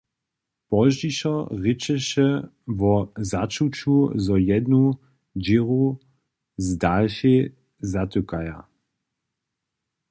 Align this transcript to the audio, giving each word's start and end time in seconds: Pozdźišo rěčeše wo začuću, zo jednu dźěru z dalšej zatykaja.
Pozdźišo 0.69 1.33
rěčeše 1.63 2.27
wo 2.79 2.95
začuću, 3.31 3.95
zo 4.25 4.35
jednu 4.49 4.83
dźěru 5.43 5.85
z 6.65 6.67
dalšej 6.83 7.39
zatykaja. 7.91 8.57